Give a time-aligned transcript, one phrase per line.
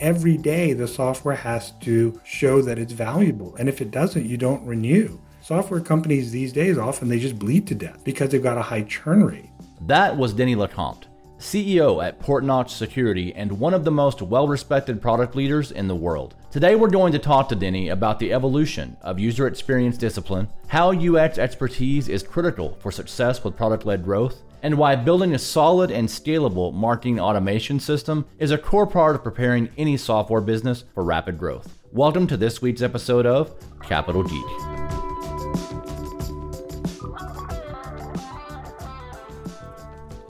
[0.00, 3.54] every day the software has to show that it's valuable.
[3.56, 5.20] And if it doesn't, you don't renew.
[5.40, 8.82] Software companies these days often they just bleed to death because they've got a high
[8.82, 9.50] churn rate.
[9.82, 11.04] That was Denny LeCompte,
[11.38, 15.94] CEO at Portnox Security and one of the most well respected product leaders in the
[15.94, 16.34] world.
[16.50, 20.92] Today, we're going to talk to Denny about the evolution of user experience discipline, how
[20.92, 25.90] UX expertise is critical for success with product led growth, and why building a solid
[25.90, 31.04] and scalable marketing automation system is a core part of preparing any software business for
[31.04, 31.78] rapid growth.
[31.92, 34.44] Welcome to this week's episode of Capital Geek.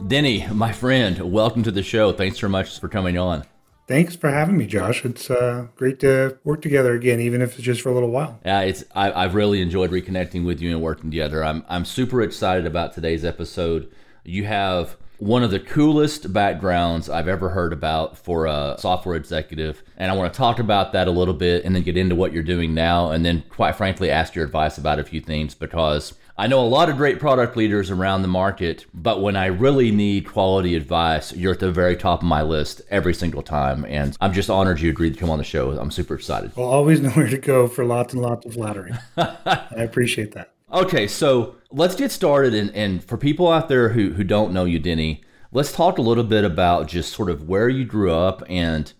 [0.08, 2.10] Denny, my friend, welcome to the show.
[2.10, 3.44] Thanks so much for coming on.
[3.86, 5.04] Thanks for having me, Josh.
[5.04, 8.40] It's uh, great to work together again, even if it's just for a little while.
[8.44, 11.44] Yeah, it's I, have really enjoyed reconnecting with you and working together.
[11.44, 13.92] I'm I'm super excited about today's episode.
[14.24, 19.82] You have one of the coolest backgrounds I've ever heard about for a software executive.
[19.96, 22.32] And I want to talk about that a little bit and then get into what
[22.32, 23.10] you're doing now.
[23.10, 26.66] And then, quite frankly, ask your advice about a few things because I know a
[26.66, 31.32] lot of great product leaders around the market, but when I really need quality advice,
[31.32, 33.84] you're at the very top of my list every single time.
[33.88, 35.70] And I'm just honored you agreed to come on the show.
[35.70, 36.56] I'm super excited.
[36.56, 38.92] Well, always know where to go for lots and lots of flattery.
[39.16, 40.53] I appreciate that.
[40.72, 42.54] Okay, so let's get started.
[42.54, 46.02] And, and for people out there who, who don't know you, Denny, let's talk a
[46.02, 48.92] little bit about just sort of where you grew up and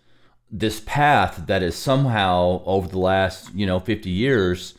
[0.51, 4.75] this path that is somehow over the last, you know, 50 years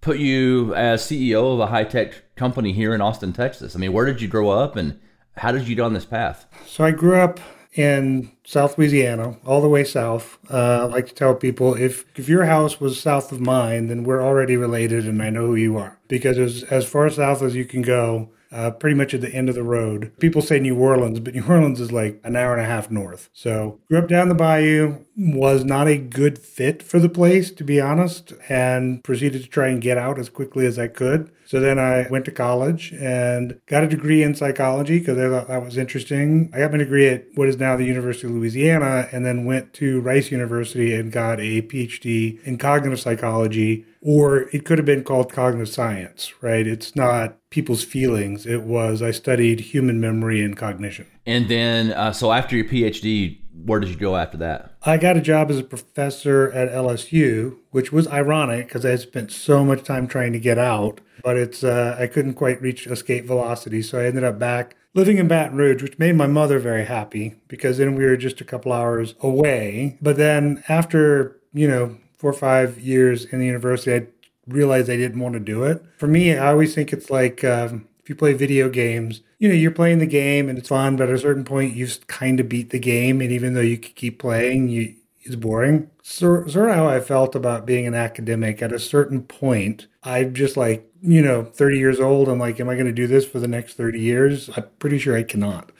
[0.00, 3.76] put you as CEO of a high tech company here in Austin, Texas?
[3.76, 4.98] I mean, where did you grow up and
[5.36, 6.46] how did you get on this path?
[6.66, 7.38] So I grew up
[7.72, 10.38] in South Louisiana, all the way south.
[10.50, 14.04] Uh, I like to tell people if if your house was south of mine, then
[14.04, 17.54] we're already related, and I know who you are because as as far south as
[17.54, 20.12] you can go uh, pretty much at the end of the road.
[20.18, 23.30] People say New Orleans, but New Orleans is like an hour and a half north.
[23.32, 27.64] So grew up down the bayou, was not a good fit for the place, to
[27.64, 31.30] be honest, and proceeded to try and get out as quickly as I could.
[31.50, 35.48] So then I went to college and got a degree in psychology because I thought
[35.48, 36.48] that was interesting.
[36.54, 39.72] I got my degree at what is now the University of Louisiana and then went
[39.72, 45.04] to Rice University and got a PhD in cognitive psychology, or it could have been
[45.04, 46.66] called cognitive science, right?
[46.66, 48.46] It's not people's feelings.
[48.46, 51.06] It was, I studied human memory and cognition.
[51.26, 54.74] And then, uh, so after your PhD, where did you go after that?
[54.82, 59.00] I got a job as a professor at LSU, which was ironic because I had
[59.00, 62.86] spent so much time trying to get out, but it's uh, I couldn't quite reach
[62.86, 66.58] escape velocity, so I ended up back living in Baton Rouge, which made my mother
[66.58, 69.98] very happy because then we were just a couple hours away.
[70.00, 74.06] But then after you know four or five years in the university, I
[74.46, 75.82] realized I didn't want to do it.
[75.96, 79.54] For me, I always think it's like um, if you play video games, you know,
[79.54, 82.46] you're playing the game and it's fun, but at a certain point, you've kind of
[82.46, 83.22] beat the game.
[83.22, 85.88] And even though you could keep playing, you, it's boring.
[86.02, 88.60] So, sort of how I felt about being an academic.
[88.60, 92.28] At a certain point, I'm just like, you know, 30 years old.
[92.28, 94.50] I'm like, am I going to do this for the next 30 years?
[94.54, 95.72] I'm pretty sure I cannot.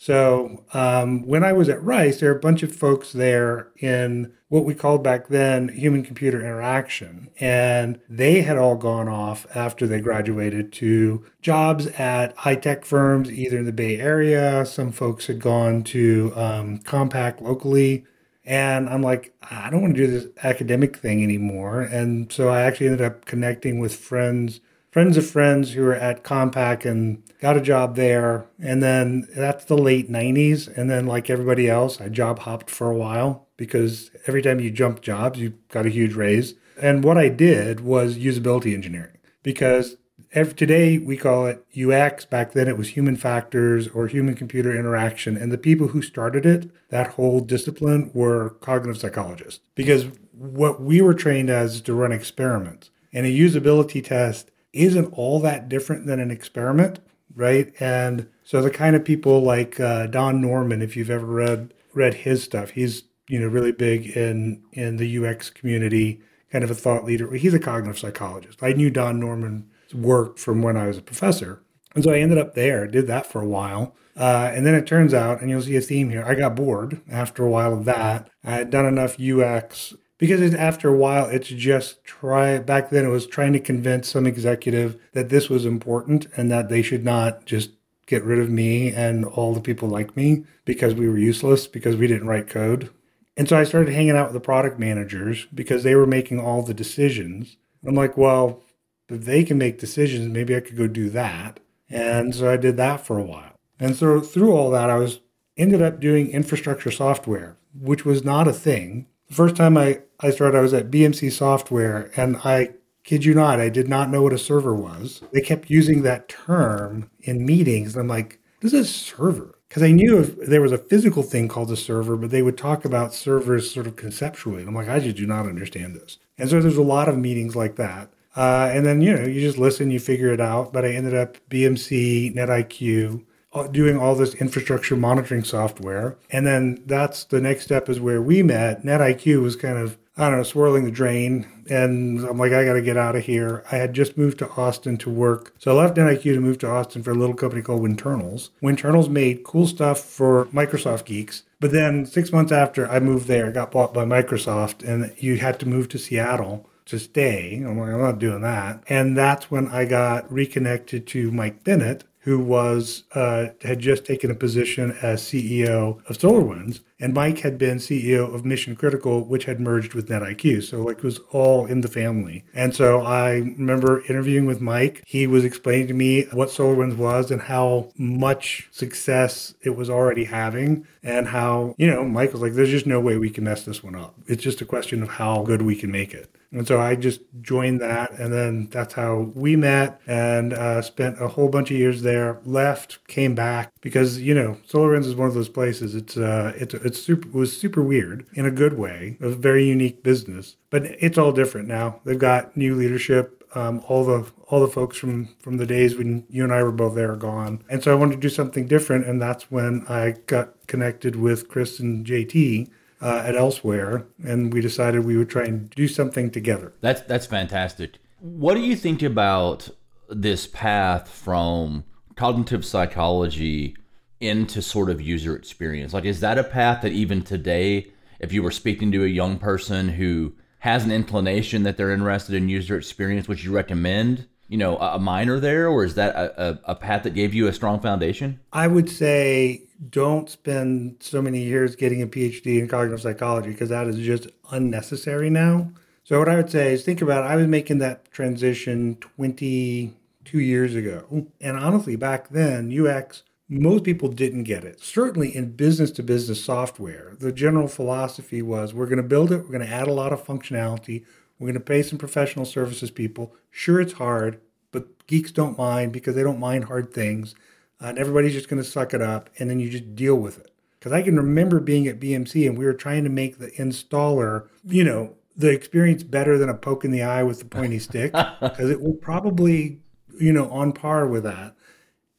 [0.00, 4.32] So um, when I was at Rice, there were a bunch of folks there in
[4.48, 7.28] what we called back then human computer interaction.
[7.40, 13.30] And they had all gone off after they graduated to jobs at high tech firms,
[13.30, 14.64] either in the Bay Area.
[14.64, 18.06] Some folks had gone to um, Compaq locally.
[18.44, 21.82] And I'm like, I don't want to do this academic thing anymore.
[21.82, 24.60] And so I actually ended up connecting with friends
[24.98, 28.48] friends of friends who were at Compaq and got a job there.
[28.58, 30.66] And then that's the late 90s.
[30.76, 34.72] And then, like everybody else, I job hopped for a while because every time you
[34.72, 36.54] jump jobs, you got a huge raise.
[36.82, 39.98] And what I did was usability engineering because
[40.32, 42.24] every, today we call it UX.
[42.24, 45.36] Back then it was human factors or human computer interaction.
[45.36, 51.00] And the people who started it, that whole discipline, were cognitive psychologists because what we
[51.00, 52.90] were trained as is to run experiments.
[53.12, 57.00] And a usability test isn't all that different than an experiment,
[57.34, 57.72] right?
[57.80, 62.14] And so the kind of people like uh, Don Norman, if you've ever read read
[62.14, 66.20] his stuff, he's you know really big in in the UX community,
[66.50, 67.32] kind of a thought leader.
[67.32, 68.62] He's a cognitive psychologist.
[68.62, 71.62] I knew Don Norman's work from when I was a professor,
[71.94, 73.94] and so I ended up there, did that for a while.
[74.16, 77.00] Uh, and then it turns out, and you'll see a theme here, I got bored
[77.08, 78.28] after a while of that.
[78.42, 83.10] I had done enough UX because after a while it's just try back then it
[83.10, 87.46] was trying to convince some executive that this was important and that they should not
[87.46, 87.70] just
[88.06, 91.94] get rid of me and all the people like me because we were useless because
[91.94, 92.90] we didn't write code.
[93.36, 96.62] And so i started hanging out with the product managers because they were making all
[96.62, 97.56] the decisions.
[97.86, 98.62] I'm like well
[99.08, 101.60] if they can make decisions maybe i could go do that.
[101.88, 103.52] And so i did that for a while.
[103.78, 105.20] And so through all that i was
[105.56, 109.06] ended up doing infrastructure software which was not a thing.
[109.28, 112.70] The first time I, I started, I was at BMC Software, and I
[113.08, 115.22] kid you not, I did not know what a server was.
[115.32, 117.94] They kept using that term in meetings.
[117.94, 119.58] And I'm like, this is a server.
[119.66, 122.58] Because I knew if there was a physical thing called a server, but they would
[122.58, 124.60] talk about servers sort of conceptually.
[124.60, 126.18] And I'm like, I just do not understand this.
[126.36, 128.12] And so there's a lot of meetings like that.
[128.36, 130.72] Uh, and then, you know, you just listen, you figure it out.
[130.74, 136.18] But I ended up BMC, NetIQ, Uh, doing all this infrastructure monitoring software.
[136.30, 138.84] And then that's the next step is where we met.
[138.84, 141.46] NetIQ was kind of, I don't know, swirling the drain.
[141.70, 143.64] And I'm like, I got to get out of here.
[143.72, 145.54] I had just moved to Austin to work.
[145.58, 148.50] So I left NetIQ to move to Austin for a little company called Winternals.
[148.62, 151.44] Winternals made cool stuff for Microsoft geeks.
[151.58, 155.58] But then six months after I moved there, got bought by Microsoft, and you had
[155.60, 157.62] to move to Seattle to stay.
[157.64, 158.82] I'm like, I'm not doing that.
[158.88, 164.30] And that's when I got reconnected to Mike Bennett, who was uh, had just taken
[164.30, 169.44] a position as CEO of SolarWinds, and Mike had been CEO of Mission Critical, which
[169.44, 170.62] had merged with NetIQ.
[170.64, 172.44] So like it was all in the family.
[172.54, 175.02] And so I remember interviewing with Mike.
[175.06, 180.24] He was explaining to me what SolarWinds was and how much success it was already
[180.24, 183.64] having, and how you know Mike was like, "There's just no way we can mess
[183.64, 184.14] this one up.
[184.26, 187.20] It's just a question of how good we can make it." And so I just
[187.42, 191.76] joined that, and then that's how we met and uh, spent a whole bunch of
[191.76, 192.40] years there.
[192.44, 195.94] Left, came back because you know SolarWinds is one of those places.
[195.94, 199.16] It's uh, it's it's super was super weird in a good way.
[199.20, 202.00] A very unique business, but it's all different now.
[202.04, 203.34] They've got new leadership.
[203.54, 206.72] Um, all the all the folks from from the days when you and I were
[206.72, 209.86] both there are gone, and so I wanted to do something different, and that's when
[209.88, 212.68] I got connected with Chris and JT
[213.00, 216.72] uh, at elsewhere, and we decided we would try and do something together.
[216.80, 217.98] That's that's fantastic.
[218.20, 219.70] What do you think about
[220.08, 221.84] this path from
[222.16, 223.76] cognitive psychology
[224.20, 225.92] into sort of user experience?
[225.92, 227.88] Like, is that a path that even today,
[228.20, 232.34] if you were speaking to a young person who has an inclination that they're interested
[232.34, 234.26] in user experience, would you recommend?
[234.48, 237.52] You know, a minor there, or is that a, a, path that gave you a
[237.52, 238.40] strong foundation?
[238.50, 243.68] I would say don't spend so many years getting a PhD in cognitive psychology because
[243.68, 245.70] that is just unnecessary now.
[246.02, 247.28] So what I would say is think about it.
[247.28, 251.26] I was making that transition 22 years ago.
[251.38, 254.80] And honestly, back then, UX, most people didn't get it.
[254.80, 259.38] Certainly in business to business software, the general philosophy was we're going to build it,
[259.38, 261.04] we're going to add a lot of functionality,
[261.38, 263.34] we're going to pay some professional services people.
[263.50, 264.40] Sure, it's hard,
[264.70, 267.34] but geeks don't mind because they don't mind hard things
[267.80, 270.38] uh, and everybody's just going to suck it up, and then you just deal with
[270.38, 270.50] it.
[270.78, 274.48] Because I can remember being at BMC and we were trying to make the installer,
[274.64, 278.12] you know, the experience better than a poke in the eye with the pointy stick,
[278.40, 279.80] because it will probably,
[280.20, 281.54] you know, on par with that.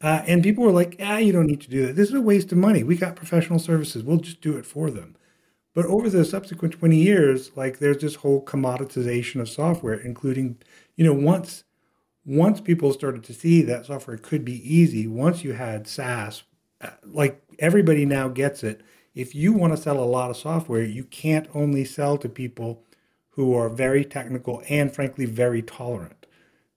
[0.01, 1.96] Uh, and people were like, ah, you don't need to do that.
[1.96, 2.84] This is a waste of money.
[2.84, 4.04] We got professional services.
[4.04, 5.16] We'll just do it for them.
[5.74, 10.57] But over the subsequent 20 years, like there's this whole commoditization of software, including,
[10.96, 11.63] you know, once
[12.25, 16.44] once people started to see that software could be easy, once you had SaaS,
[16.81, 18.81] uh, like everybody now gets it.
[19.16, 22.84] If you want to sell a lot of software, you can't only sell to people
[23.31, 26.25] who are very technical and frankly very tolerant,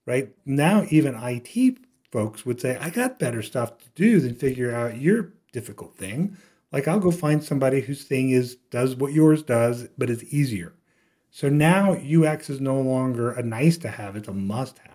[0.05, 0.29] right?
[0.45, 1.77] Now, even IT
[2.13, 6.37] folks would say, I got better stuff to do than figure out your difficult thing.
[6.71, 10.73] Like I'll go find somebody whose thing is does what yours does, but is easier.
[11.31, 14.93] So now UX is no longer a nice to have, it's a must have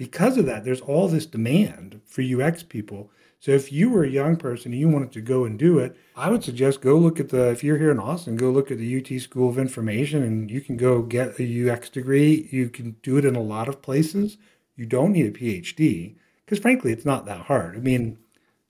[0.00, 3.10] because of that, there's all this demand for UX people.
[3.38, 5.94] So if you were a young person and you wanted to go and do it,
[6.16, 8.78] I would suggest go look at the, if you're here in Austin, go look at
[8.78, 12.48] the UT School of Information and you can go get a UX degree.
[12.50, 14.38] You can do it in a lot of places.
[14.80, 17.76] You don't need a PhD because frankly, it's not that hard.
[17.76, 18.16] I mean,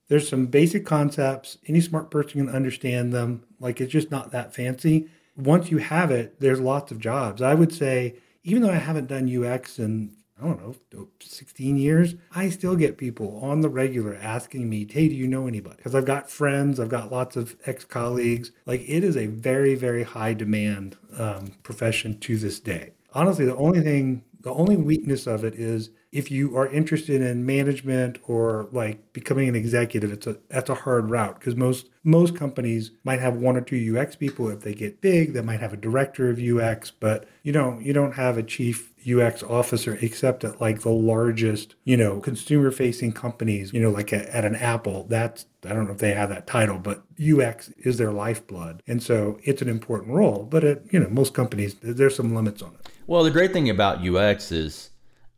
[0.08, 1.56] there's some basic concepts.
[1.68, 3.44] Any smart person can understand them.
[3.60, 5.08] Like it's just not that fancy.
[5.36, 7.40] Once you have it, there's lots of jobs.
[7.40, 10.60] I would say, even though I haven't done UX in I don't
[10.92, 15.28] know, 16 years, I still get people on the regular asking me, hey, do you
[15.28, 15.76] know anybody?
[15.76, 18.50] Because I've got friends, I've got lots of ex colleagues.
[18.66, 22.94] Like it is a very, very high demand um, profession to this day.
[23.12, 27.46] Honestly, the only thing, the only weakness of it is if you are interested in
[27.46, 32.36] management or like becoming an executive, it's a that's a hard route because most most
[32.36, 34.48] companies might have one or two UX people.
[34.48, 37.92] If they get big, they might have a director of UX, but you don't you
[37.92, 43.12] don't have a chief UX officer except at like the largest, you know, consumer facing
[43.12, 45.06] companies, you know, like at, at, an Apple.
[45.08, 48.82] That's, I don't know if they have that title, but UX is their lifeblood.
[48.86, 50.44] And so it's an important role.
[50.44, 52.88] But, it, you know, most companies, there's some limits on it.
[53.10, 54.90] Well, the great thing about UX is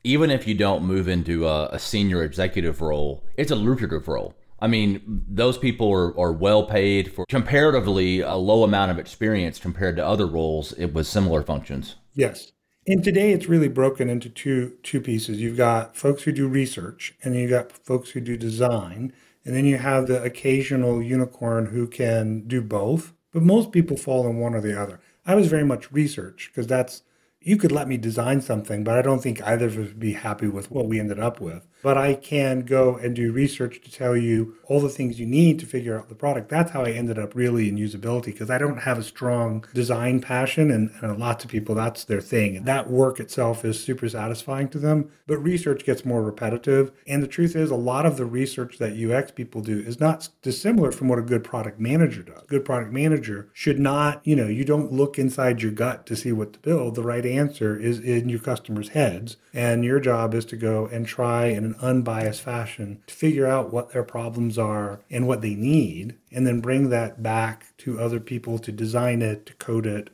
[0.05, 4.35] even if you don't move into a, a senior executive role, it's a lucrative role.
[4.61, 9.59] I mean, those people are, are well paid for comparatively a low amount of experience
[9.59, 11.97] compared to other roles it with similar functions.
[12.13, 12.53] Yes.
[12.87, 15.41] And today it's really broken into two two pieces.
[15.41, 19.15] You've got folks who do research and you've got folks who do design.
[19.47, 23.15] And then you have the occasional unicorn who can do both.
[23.33, 25.01] But most people fall in one or the other.
[25.25, 27.03] I was very much research because that's
[27.45, 30.13] you could let me design something, but I don't think either of us would be
[30.13, 31.67] happy with what we ended up with.
[31.83, 35.59] But I can go and do research to tell you all the things you need
[35.59, 36.49] to figure out the product.
[36.49, 40.21] That's how I ended up really in usability because I don't have a strong design
[40.21, 42.57] passion, and, and lots of people, that's their thing.
[42.57, 46.93] And that work itself is super satisfying to them, but research gets more repetitive.
[47.07, 50.29] And the truth is, a lot of the research that UX people do is not
[50.43, 52.45] dissimilar from what a good product manager does.
[52.47, 56.33] Good product manager should not, you know, you don't look inside your gut to see
[56.33, 56.95] what to build.
[56.95, 59.37] The right answer is in your customers' heads.
[59.53, 63.73] And your job is to go and try in an unbiased fashion to figure out
[63.73, 68.21] what their problems are and what they need, and then bring that back to other
[68.21, 70.11] people to design it, to code it.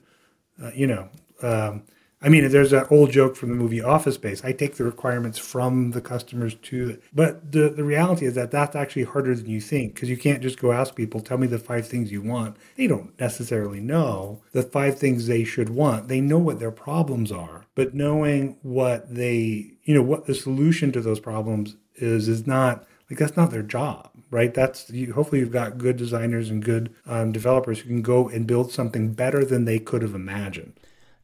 [0.62, 1.09] Uh, you know,
[1.43, 1.83] um,
[2.21, 4.45] I mean, there's that old joke from the movie Office Space.
[4.45, 8.75] I take the requirements from the customers to, but the, the reality is that that's
[8.75, 11.61] actually harder than you think because you can't just go ask people, tell me the
[11.61, 12.57] five things you want.
[12.77, 16.09] They don't necessarily know the five things they should want.
[16.09, 20.91] They know what their problems are, but knowing what they, you know, what the solution
[20.93, 25.41] to those problems is, is not like that's not their job right that's you, hopefully
[25.41, 29.45] you've got good designers and good um, developers who can go and build something better
[29.45, 30.79] than they could have imagined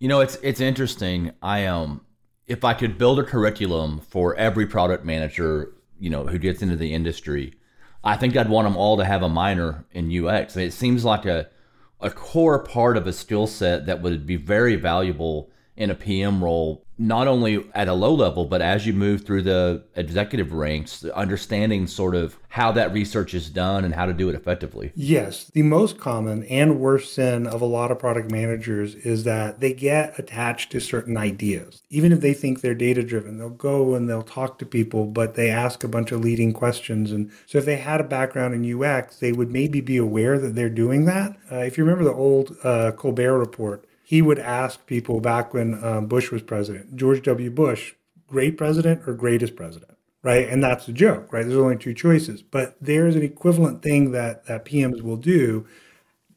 [0.05, 1.33] you know, it's it's interesting.
[1.41, 2.03] I um
[2.47, 6.77] if I could build a curriculum for every product manager, you know, who gets into
[6.77, 7.55] the industry,
[8.05, 10.59] I think I'd want them all to have a minor in UX.
[10.59, 11.49] It seems like a
[12.03, 16.43] a core part of a skill set that would be very valuable in a PM
[16.43, 21.05] role, not only at a low level, but as you move through the executive ranks,
[21.07, 24.93] understanding sort of how that research is done and how to do it effectively.
[24.95, 25.51] Yes.
[25.53, 29.73] The most common and worst sin of a lot of product managers is that they
[29.73, 31.83] get attached to certain ideas.
[31.91, 35.35] Even if they think they're data driven, they'll go and they'll talk to people, but
[35.35, 37.11] they ask a bunch of leading questions.
[37.11, 40.55] And so if they had a background in UX, they would maybe be aware that
[40.55, 41.37] they're doing that.
[41.51, 45.85] Uh, if you remember the old uh, Colbert report, he would ask people back when
[45.85, 47.51] um, Bush was president, George W.
[47.51, 47.95] Bush,
[48.29, 49.91] great president or greatest president,
[50.23, 50.49] right?
[50.49, 51.45] And that's the joke, right?
[51.45, 55.67] There's only two choices, but there's an equivalent thing that that PMs will do.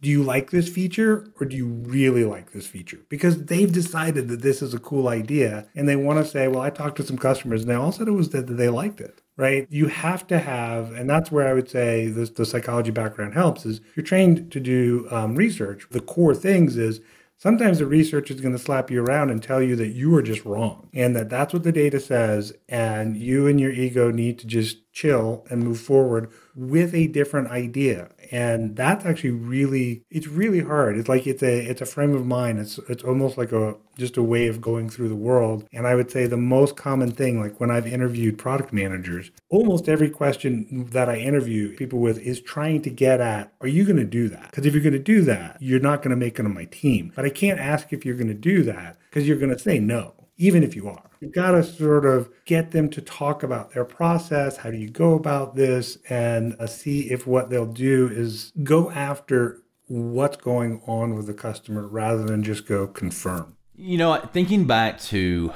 [0.01, 3.01] Do you like this feature or do you really like this feature?
[3.09, 6.61] Because they've decided that this is a cool idea and they want to say, well,
[6.61, 9.21] I talked to some customers and they all said it was that they liked it
[9.39, 9.67] right?
[9.69, 13.67] You have to have, and that's where I would say this, the psychology background helps.
[13.67, 15.85] Is you're trained to do um, research.
[15.91, 17.01] The core things is
[17.37, 20.21] sometimes the research is going to slap you around and tell you that you are
[20.21, 24.39] just wrong and that that's what the data says and you and your ego need
[24.39, 28.09] to just chill and move forward with a different idea.
[28.31, 30.97] And that's actually really it's really hard.
[30.97, 32.57] It's like it's a it's a frame of mind.
[32.59, 35.65] It's it's almost like a just a way of going through the world.
[35.71, 39.89] And i would say the most common thing like when i've interviewed product managers almost
[39.89, 43.97] every question that i interview people with is trying to get at are you going
[43.97, 44.49] to do that?
[44.51, 46.65] Because if you're going to do that you're not going to make it on my
[46.65, 47.11] team.
[47.15, 49.79] But i can't ask if you're going to do that because you're going to say
[49.79, 51.06] no even if you are.
[51.19, 54.57] You've got to sort of get them to talk about their process.
[54.57, 55.97] How do you go about this?
[56.09, 61.33] And uh, see if what they'll do is go after what's going on with the
[61.33, 63.55] customer rather than just go confirm.
[63.75, 65.53] You know, thinking back to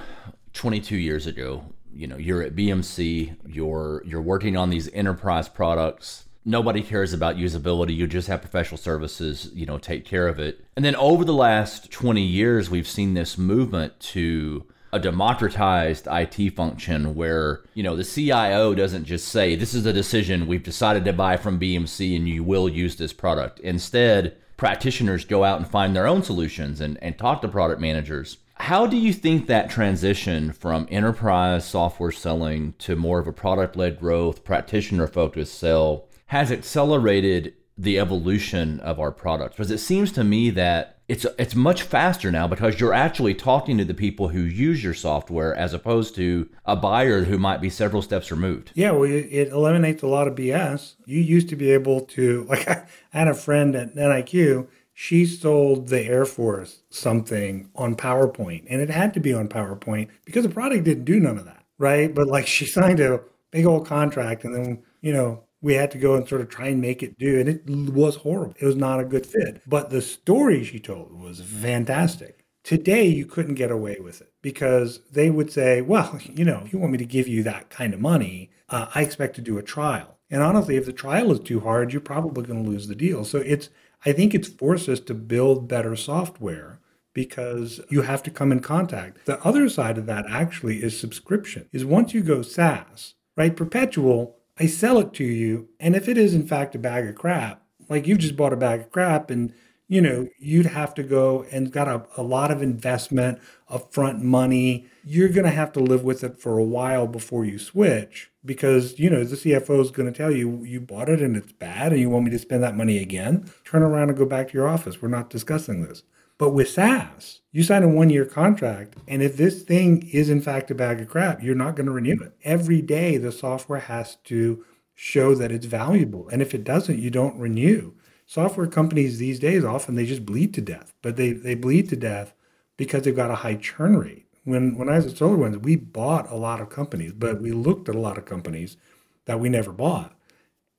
[0.53, 6.25] 22 years ago, you know, you're at BMC, you're you're working on these enterprise products.
[6.43, 7.95] Nobody cares about usability.
[7.95, 10.65] You just have professional services, you know, take care of it.
[10.75, 16.51] And then over the last 20 years, we've seen this movement to a democratized IT
[16.51, 21.05] function where, you know, the CIO doesn't just say, this is a decision we've decided
[21.05, 23.59] to buy from BMC and you will use this product.
[23.59, 28.37] Instead, practitioners go out and find their own solutions and, and talk to product managers.
[28.55, 33.75] How do you think that transition from enterprise software selling to more of a product
[33.75, 39.55] led growth, practitioner focused sell has accelerated the evolution of our products?
[39.55, 43.77] Because it seems to me that it's it's much faster now because you're actually talking
[43.77, 47.69] to the people who use your software as opposed to a buyer who might be
[47.69, 48.71] several steps removed.
[48.75, 50.95] Yeah, well, it eliminates a lot of BS.
[51.05, 54.69] You used to be able to like I had a friend at NIQ.
[54.93, 60.07] She sold the Air Force something on PowerPoint, and it had to be on PowerPoint
[60.23, 62.15] because the product didn't do none of that, right?
[62.15, 63.19] But like she signed a
[63.51, 66.67] big old contract, and then you know we had to go and sort of try
[66.67, 69.89] and make it do and it was horrible it was not a good fit but
[69.89, 75.29] the story she told was fantastic today you couldn't get away with it because they
[75.29, 77.99] would say well you know if you want me to give you that kind of
[77.99, 81.59] money uh, i expect to do a trial And honestly, if the trial is too
[81.59, 83.25] hard, you're probably going to lose the deal.
[83.25, 83.69] So it's,
[84.05, 86.79] I think it's forced us to build better software
[87.13, 89.25] because you have to come in contact.
[89.25, 91.67] The other side of that actually is subscription.
[91.73, 93.55] Is once you go SaaS, right?
[93.55, 97.15] Perpetual, I sell it to you, and if it is in fact a bag of
[97.15, 99.51] crap, like you just bought a bag of crap and
[99.87, 104.85] you know, you'd have to go and got a, a lot of investment, upfront money.
[105.03, 108.97] You're going to have to live with it for a while before you switch because,
[108.99, 111.91] you know, the CFO is going to tell you, you bought it and it's bad
[111.91, 113.51] and you want me to spend that money again.
[113.65, 115.01] Turn around and go back to your office.
[115.01, 116.03] We're not discussing this.
[116.41, 118.95] But with SaaS, you sign a one year contract.
[119.07, 121.91] And if this thing is in fact a bag of crap, you're not going to
[121.91, 122.33] renew it.
[122.43, 126.27] Every day, the software has to show that it's valuable.
[126.29, 127.93] And if it doesn't, you don't renew
[128.25, 131.95] software companies these days often they just bleed to death, but they, they bleed to
[131.95, 132.33] death
[132.75, 134.25] because they've got a high churn rate.
[134.43, 137.87] When when I was at SolarWinds, we bought a lot of companies, but we looked
[137.87, 138.77] at a lot of companies
[139.25, 140.15] that we never bought.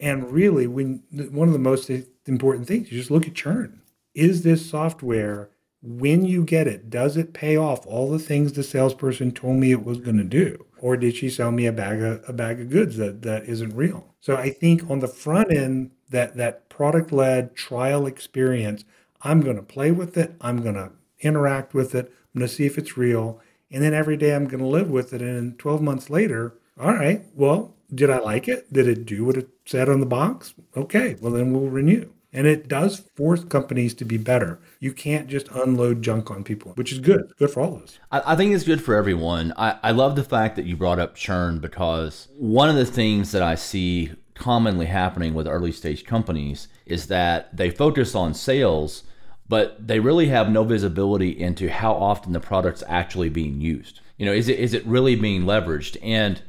[0.01, 1.89] And really, when one of the most
[2.27, 3.79] important things, you just look at churn.
[4.13, 5.51] Is this software
[5.83, 9.73] when you get it, does it pay off all the things the salesperson told me
[9.73, 10.67] it was going to do?
[10.79, 13.75] Or did she sell me a bag of a bag of goods that, that isn't
[13.77, 14.15] real?
[14.21, 18.85] So I think on the front end, that that product led trial experience.
[19.23, 20.35] I'm going to play with it.
[20.41, 22.13] I'm going to interact with it.
[22.35, 23.41] I'm going to see if it's real.
[23.71, 25.23] And then every day I'm going to live with it.
[25.23, 28.73] And 12 months later, all right, well, did I like it?
[28.73, 30.55] Did it do what it said on the box?
[30.77, 32.11] Okay, well, then we'll renew.
[32.33, 34.59] And it does force companies to be better.
[34.81, 37.33] You can't just unload junk on people, which is good.
[37.39, 37.99] Good for all of us.
[38.11, 39.53] I, I think it's good for everyone.
[39.57, 43.33] I, I love the fact that you brought up churn because one of the things
[43.33, 49.05] that I see commonly happening with early stage companies is that they focus on sales,
[49.49, 54.01] but they really have no visibility into how often the product's actually being used.
[54.17, 55.97] You know, is it is it really being leveraged?
[56.03, 56.41] And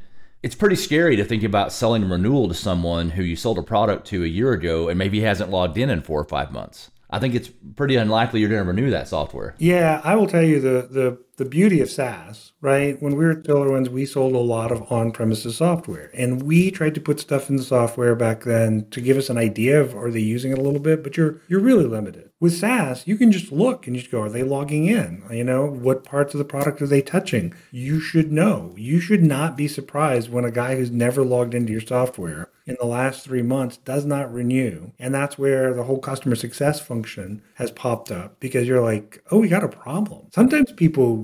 [0.43, 3.63] it's pretty scary to think about selling a renewal to someone who you sold a
[3.63, 6.91] product to a year ago and maybe hasn't logged in in four or five months.
[7.09, 9.55] I think it's pretty unlikely you're going to renew that software.
[9.57, 13.01] Yeah, I will tell you the the the beauty of SaaS, right?
[13.01, 16.95] When we were at SolarWinds, we sold a lot of on-premises software, and we tried
[16.95, 20.11] to put stuff in the software back then to give us an idea of are
[20.11, 22.29] they using it a little bit, but you're you're really limited.
[22.39, 25.23] With SaaS, you can just look and just go, are they logging in?
[25.31, 27.53] You know, what parts of the product are they touching?
[27.71, 28.73] You should know.
[28.77, 32.75] You should not be surprised when a guy who's never logged into your software in
[32.79, 34.91] the last three months does not renew.
[34.99, 39.39] And that's where the whole customer success function has popped up because you're like, oh,
[39.39, 40.27] we got a problem.
[40.33, 41.17] Sometimes people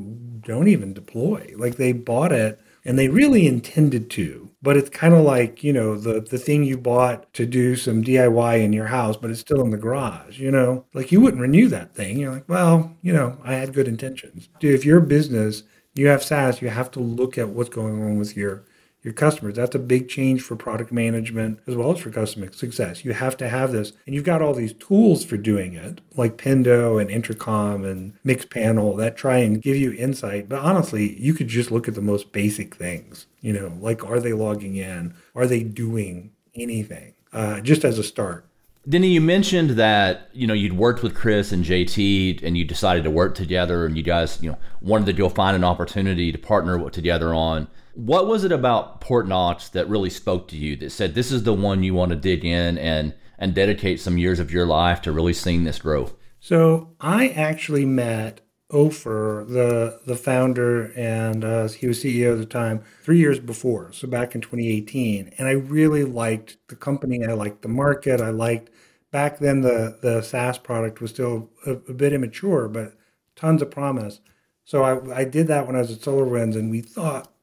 [0.49, 1.53] don't even deploy.
[1.55, 5.71] Like they bought it and they really intended to but it's kind of like you
[5.71, 9.39] know the the thing you bought to do some DIY in your house, but it's
[9.39, 10.39] still in the garage.
[10.39, 12.19] You know, like you wouldn't renew that thing.
[12.19, 14.49] You're like, well, you know, I had good intentions.
[14.59, 15.63] Dude, if you're business,
[15.95, 18.65] you have SaaS, you have to look at what's going on with your
[19.03, 19.55] your customers.
[19.55, 23.05] That's a big change for product management as well as for customer success.
[23.05, 26.37] You have to have this, and you've got all these tools for doing it, like
[26.37, 30.49] Pendo and Intercom and Mixpanel that try and give you insight.
[30.49, 33.25] But honestly, you could just look at the most basic things.
[33.41, 35.13] You know, like are they logging in?
[35.33, 37.13] Are they doing anything?
[37.31, 38.45] Uh, just as a start.
[38.87, 43.03] Denny, you mentioned that you know you'd worked with Chris and JT, and you decided
[43.03, 46.37] to work together, and you guys you know wanted to go find an opportunity to
[46.37, 51.15] partner together on what was it about Port that really spoke to you that said
[51.15, 54.51] this is the one you want to dig in and and dedicate some years of
[54.51, 56.11] your life to really seeing this grow?
[56.39, 62.45] So I actually met Ofer, the the founder, and uh, he was CEO at the
[62.45, 63.91] time, three years before.
[63.93, 67.25] So back in 2018, and I really liked the company.
[67.25, 68.21] I liked the market.
[68.21, 68.69] I liked
[69.11, 72.93] back then the the SaaS product was still a, a bit immature, but
[73.35, 74.19] tons of promise.
[74.65, 77.33] So I, I did that when I was at SolarWinds, and we thought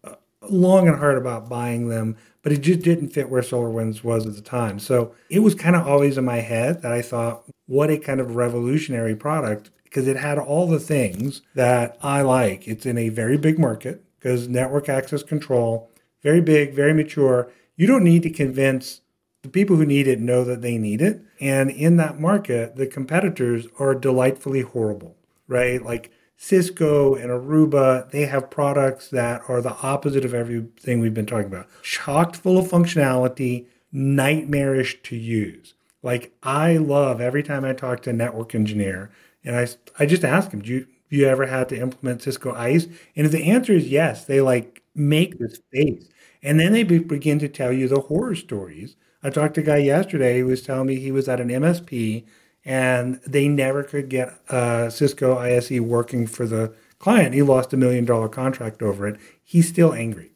[0.52, 4.34] long and hard about buying them, but it just didn't fit where SolarWinds was at
[4.34, 4.78] the time.
[4.78, 8.20] So it was kind of always in my head that I thought, what a kind
[8.20, 12.68] of revolutionary product because it had all the things that I like.
[12.68, 15.90] It's in a very big market because network access control,
[16.22, 17.50] very big, very mature.
[17.76, 19.00] You don't need to convince
[19.42, 21.22] the people who need it know that they need it.
[21.40, 25.82] And in that market, the competitors are delightfully horrible, right?
[25.82, 31.26] Like Cisco and Aruba, they have products that are the opposite of everything we've been
[31.26, 31.66] talking about.
[31.82, 35.74] Chocked full of functionality, nightmarish to use.
[36.02, 39.10] Like I love every time I talk to a network engineer
[39.44, 39.66] and I,
[39.98, 40.86] I just ask them, do you, have
[41.18, 42.86] you ever had to implement Cisco ISE?
[43.16, 46.08] And if the answer is yes, they like make this face.
[46.42, 48.96] And then they be, begin to tell you the horror stories.
[49.22, 52.26] I talked to a guy yesterday who was telling me he was at an MSP
[52.66, 57.32] and they never could get uh, Cisco ISE working for the client.
[57.32, 59.20] He lost a million dollar contract over it.
[59.42, 60.32] He's still angry,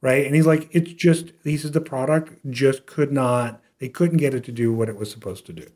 [0.00, 0.24] right?
[0.24, 4.32] And he's like, it's just, he says the product just could not, they couldn't get
[4.32, 5.66] it to do what it was supposed to do.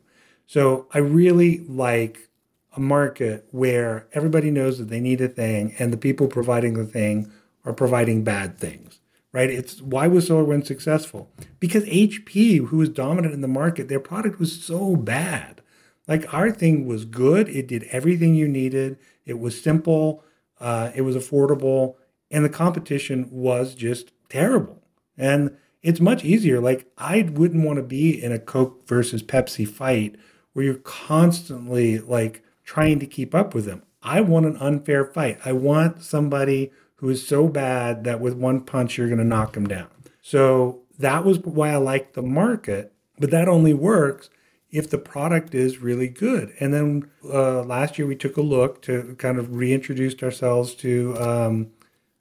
[0.45, 2.29] So I really like
[2.73, 6.85] a market where everybody knows that they need a thing and the people providing the
[6.85, 7.29] thing
[7.65, 9.01] are providing bad things,
[9.33, 9.49] right?
[9.49, 11.29] It's why was SolarWinds successful?
[11.59, 15.61] Because HP, who was dominant in the market, their product was so bad.
[16.07, 17.49] Like our thing was good.
[17.49, 18.97] It did everything you needed.
[19.25, 20.23] It was simple.
[20.59, 21.95] Uh, it was affordable.
[22.31, 24.81] And the competition was just terrible.
[25.17, 26.59] And it's much easier.
[26.59, 30.15] Like I wouldn't want to be in a Coke versus Pepsi fight
[30.53, 33.83] where you're constantly like trying to keep up with them.
[34.01, 35.39] I want an unfair fight.
[35.45, 39.53] I want somebody who is so bad that with one punch you're going to knock
[39.53, 39.87] them down.
[40.21, 44.29] So that was why I liked the market, but that only works
[44.71, 46.53] if the product is really good.
[46.59, 51.15] And then uh, last year we took a look to kind of reintroduced ourselves to.
[51.17, 51.71] Um,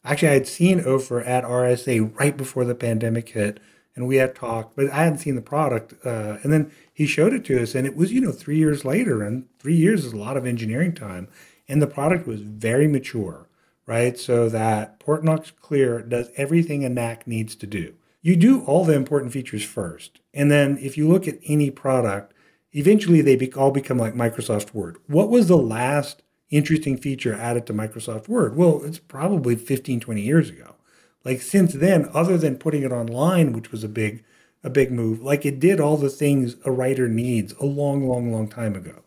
[0.04, 3.60] actually, I had seen Ofer at RSA right before the pandemic hit,
[3.96, 5.94] and we had talked, but I hadn't seen the product.
[6.04, 8.84] Uh, and then he showed it to us, and it was you know three years
[8.84, 11.28] later, and three years is a lot of engineering time,
[11.68, 13.48] and the product was very mature,
[13.86, 14.18] right?
[14.18, 17.94] So that Portnox Clear does everything a NAC needs to do.
[18.22, 22.34] You do all the important features first, and then if you look at any product
[22.72, 24.98] eventually they be, all become like Microsoft Word.
[25.06, 28.56] What was the last interesting feature added to Microsoft Word?
[28.56, 30.74] Well, it's probably 15, 20 years ago.
[31.24, 34.24] Like since then, other than putting it online, which was a big,
[34.62, 38.32] a big move, like it did all the things a writer needs a long, long,
[38.32, 39.02] long time ago.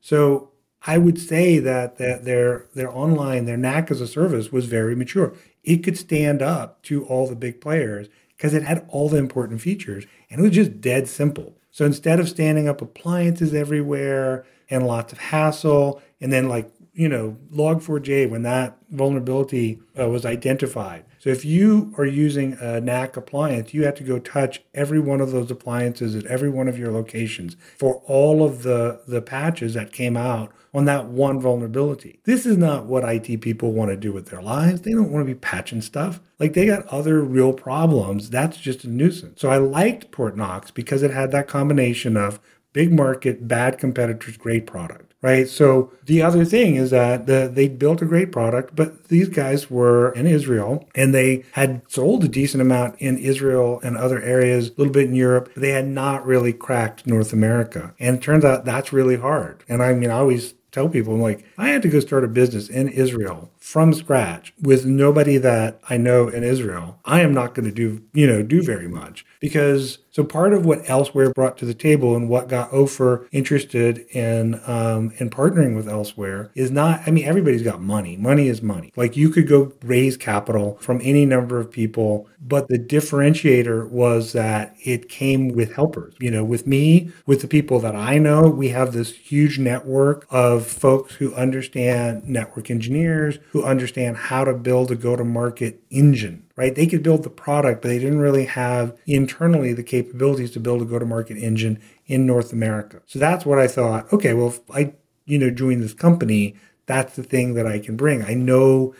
[0.00, 0.50] So
[0.86, 4.96] I would say that, that their their online, their NAC as a service was very
[4.96, 5.34] mature.
[5.62, 9.60] It could stand up to all the big players because it had all the important
[9.60, 11.59] features and it was just dead simple.
[11.70, 17.08] So instead of standing up appliances everywhere and lots of hassle, and then like, you
[17.08, 21.04] know, Log4j, when that vulnerability uh, was identified.
[21.18, 25.20] So if you are using a NAC appliance, you have to go touch every one
[25.20, 29.74] of those appliances at every one of your locations for all of the, the patches
[29.74, 32.20] that came out on that one vulnerability.
[32.24, 34.82] This is not what IT people want to do with their lives.
[34.82, 36.20] They don't want to be patching stuff.
[36.38, 38.30] Like they got other real problems.
[38.30, 39.40] That's just a nuisance.
[39.40, 42.40] So I liked Portnox because it had that combination of
[42.72, 45.48] big market, bad competitors, great product right?
[45.48, 49.70] So the other thing is that the, they built a great product, but these guys
[49.70, 54.68] were in Israel and they had sold a decent amount in Israel and other areas,
[54.68, 55.52] a little bit in Europe.
[55.56, 57.94] They had not really cracked North America.
[57.98, 59.62] And it turns out that's really hard.
[59.68, 62.28] And I mean, I always tell people, I'm like, I had to go start a
[62.28, 66.98] business in Israel from scratch with nobody that I know in Israel.
[67.04, 70.66] I am not going to do, you know, do very much because so part of
[70.66, 75.76] what Elsewhere brought to the table and what got Ofer interested in um, in partnering
[75.76, 77.02] with Elsewhere is not.
[77.06, 78.16] I mean, everybody's got money.
[78.16, 78.92] Money is money.
[78.96, 84.32] Like you could go raise capital from any number of people, but the differentiator was
[84.32, 86.14] that it came with helpers.
[86.18, 90.26] You know, with me, with the people that I know, we have this huge network
[90.30, 96.74] of folks who understand network engineers, who understand how to build a go-to-market engine right?
[96.74, 100.82] They could build the product, but they didn't really have internally the capabilities to build
[100.82, 103.00] a go-to-market engine in North America.
[103.06, 104.12] So that's what I thought.
[104.12, 104.92] Okay, well, if I,
[105.24, 108.22] you know, join this company, that's the thing that I can bring.
[108.22, 108.94] I know.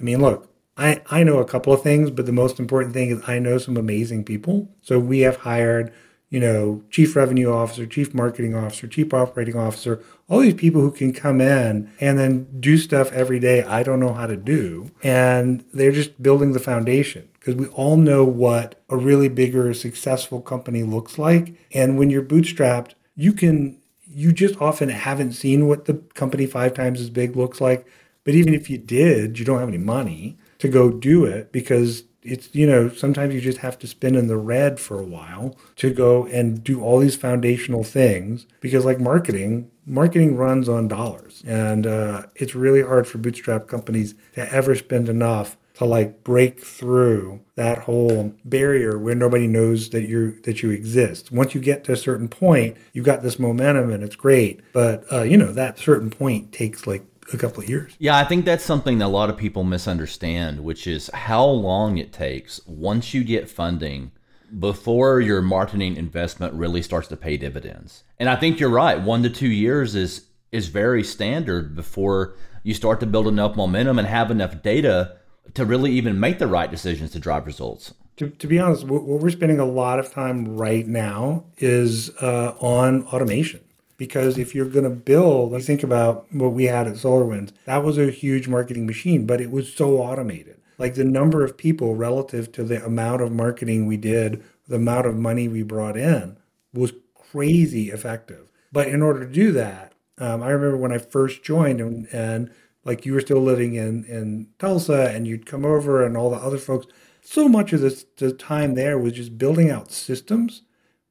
[0.00, 3.10] I mean, look, I I know a couple of things, but the most important thing
[3.10, 4.68] is I know some amazing people.
[4.82, 5.92] So we have hired
[6.34, 10.90] you know, chief revenue officer, chief marketing officer, chief operating officer, all these people who
[10.90, 14.90] can come in and then do stuff every day I don't know how to do.
[15.04, 20.40] And they're just building the foundation because we all know what a really bigger, successful
[20.40, 21.54] company looks like.
[21.72, 26.74] And when you're bootstrapped, you can, you just often haven't seen what the company five
[26.74, 27.86] times as big looks like.
[28.24, 32.02] But even if you did, you don't have any money to go do it because
[32.24, 35.56] it's you know sometimes you just have to spin in the red for a while
[35.76, 41.42] to go and do all these foundational things because like marketing marketing runs on dollars
[41.46, 46.60] and uh, it's really hard for bootstrap companies to ever spend enough to like break
[46.60, 51.32] through that whole barrier where nobody knows that you that you exist.
[51.32, 54.60] Once you get to a certain point, you've got this momentum and it's great.
[54.72, 57.94] But uh, you know that certain point takes like a couple of years.
[57.98, 61.98] Yeah, I think that's something that a lot of people misunderstand, which is how long
[61.98, 64.12] it takes once you get funding
[64.58, 68.04] before your marketing investment really starts to pay dividends.
[68.18, 69.00] And I think you're right.
[69.00, 73.98] One to two years is is very standard before you start to build enough momentum
[73.98, 75.16] and have enough data
[75.54, 77.92] to really even make the right decisions to drive results.
[78.18, 82.54] To, to be honest, what, we're spending a lot of time right now is uh,
[82.60, 83.60] on automation
[84.04, 87.52] because if you're going to build, let's think about what we had at SolarWinds.
[87.64, 90.60] That was a huge marketing machine, but it was so automated.
[90.76, 95.06] Like the number of people relative to the amount of marketing we did, the amount
[95.06, 96.36] of money we brought in
[96.74, 98.50] was crazy effective.
[98.70, 102.50] But in order to do that, um, I remember when I first joined and, and
[102.84, 106.36] like you were still living in, in Tulsa and you'd come over and all the
[106.36, 106.88] other folks,
[107.22, 110.60] so much of this, the time there was just building out systems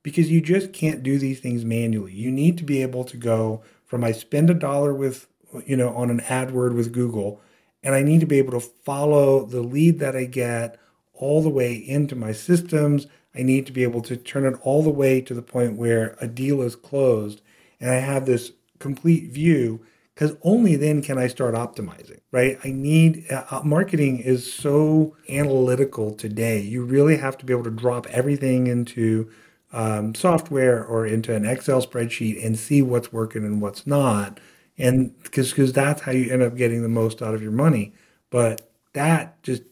[0.03, 2.13] because you just can't do these things manually.
[2.13, 5.27] You need to be able to go from I spend a dollar with,
[5.65, 7.41] you know, on an AdWord with Google,
[7.81, 10.79] and I need to be able to follow the lead that I get
[11.13, 13.07] all the way into my systems.
[13.35, 16.15] I need to be able to turn it all the way to the point where
[16.19, 17.41] a deal is closed
[17.79, 22.57] and I have this complete view because only then can I start optimizing, right?
[22.63, 26.61] I need uh, uh, marketing is so analytical today.
[26.61, 29.29] You really have to be able to drop everything into
[29.73, 34.39] um, software or into an Excel spreadsheet and see what's working and what's not.
[34.77, 37.93] And because because that's how you end up getting the most out of your money.
[38.29, 39.63] But that just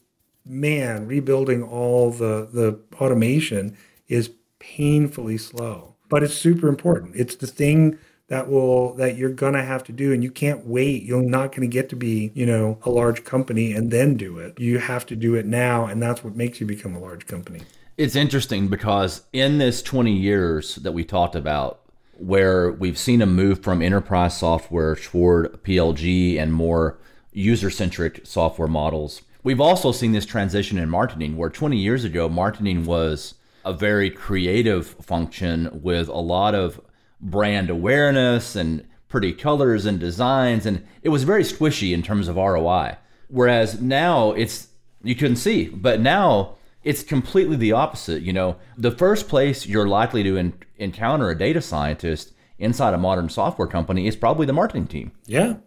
[0.46, 5.96] man, rebuilding all the the automation is painfully slow.
[6.10, 7.16] But it's super important.
[7.16, 7.98] It's the thing
[8.32, 11.68] that will that you're gonna have to do and you can't wait you're not gonna
[11.68, 15.18] get to be you know a large company and then do it you have to
[15.18, 17.60] do it now and that's what makes you become a large company
[18.02, 21.82] it's interesting because in this 20 years that we talked about
[22.18, 26.98] where we've seen a move from enterprise software toward plg and more
[27.32, 32.86] user-centric software models we've also seen this transition in marketing where 20 years ago marketing
[32.86, 33.36] was
[33.66, 36.82] a very creative function with a lot of
[37.20, 42.36] brand awareness and pretty colors and designs and it was very squishy in terms of
[42.36, 42.98] ROI.
[43.28, 44.70] Whereas now it's
[45.04, 48.22] you couldn't see, but now it's completely the opposite.
[48.22, 52.98] You know, the first place you're likely to in, encounter a data scientist inside a
[52.98, 55.12] modern software company is probably the marketing team.
[55.26, 55.58] Yeah.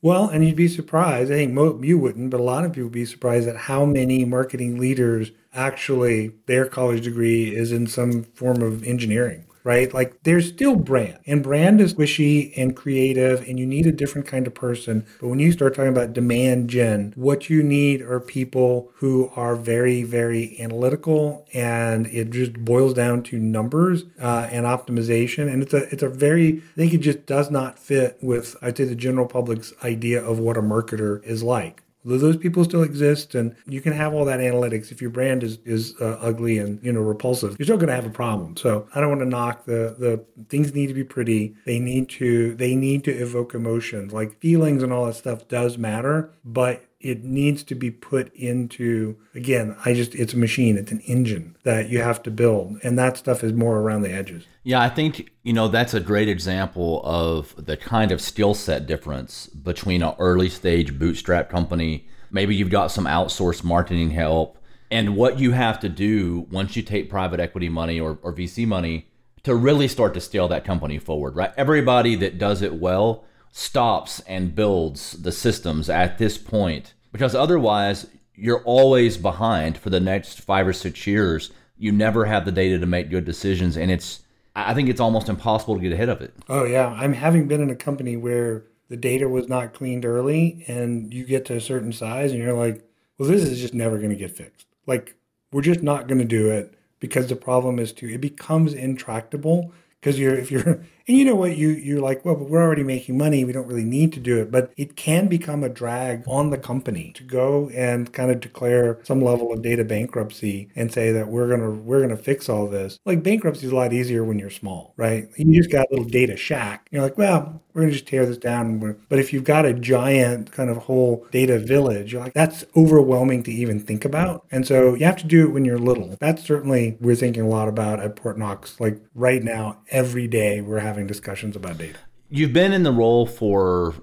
[0.00, 1.32] Well, and you'd be surprised.
[1.32, 3.84] I think mo- you wouldn't, but a lot of people would be surprised at how
[3.84, 9.92] many marketing leaders actually their college degree is in some form of engineering right?
[9.92, 14.26] Like there's still brand, and brand is squishy and creative, and you need a different
[14.26, 15.04] kind of person.
[15.20, 19.54] But when you start talking about demand gen, what you need are people who are
[19.56, 25.52] very, very analytical, and it just boils down to numbers uh, and optimization.
[25.52, 28.78] And it's a it's a very I think it just does not fit with I'd
[28.78, 31.82] say the general public's idea of what a marketer is like
[32.16, 35.58] those people still exist and you can have all that analytics if your brand is
[35.64, 37.56] is uh, ugly and you know repulsive.
[37.58, 38.56] You're still going to have a problem.
[38.56, 41.54] So i don't want to knock the the things need to be pretty.
[41.66, 44.12] They need to they need to evoke emotions.
[44.12, 49.16] Like feelings and all that stuff does matter but it needs to be put into
[49.34, 52.98] again i just it's a machine it's an engine that you have to build and
[52.98, 54.44] that stuff is more around the edges.
[54.64, 58.86] Yeah i think you know that's a great example of the kind of skill set
[58.86, 64.58] difference between an early stage bootstrap company maybe you've got some outsourced marketing help
[64.90, 68.66] and what you have to do once you take private equity money or, or vc
[68.66, 69.06] money
[69.44, 71.52] to really start to scale that company forward right?
[71.56, 78.06] Everybody that does it well stops and builds the systems at this point because otherwise
[78.34, 81.50] you're always behind for the next five or six years.
[81.76, 84.22] You never have the data to make good decisions, and it's
[84.54, 86.34] I think it's almost impossible to get ahead of it.
[86.48, 90.64] Oh yeah, I'm having been in a company where the data was not cleaned early,
[90.66, 92.84] and you get to a certain size, and you're like,
[93.18, 94.66] well, this is just never going to get fixed.
[94.86, 95.16] Like
[95.52, 98.08] we're just not going to do it because the problem is too.
[98.08, 101.56] It becomes intractable because you're if you're and you know what?
[101.56, 103.44] You you're like well but we're already making money.
[103.44, 104.50] We don't really need to do it.
[104.50, 109.00] But it can become a drag on the company to go and kind of declare
[109.04, 112.98] some level of data bankruptcy and say that we're gonna we're gonna fix all this.
[113.04, 115.28] Like bankruptcy is a lot easier when you're small right?
[115.36, 116.88] You just got a little data shack.
[116.90, 118.96] You're like well we're gonna just tear this down.
[119.08, 123.42] But if you've got a giant kind of whole data village you're like that's overwhelming
[123.44, 124.44] to even think about.
[124.50, 126.16] And so you have to do it when you're little.
[126.20, 130.80] That's certainly we're thinking a lot about at Portnox like right now every day we're
[130.80, 131.98] having discussions about data.
[132.28, 133.94] You've been in the role for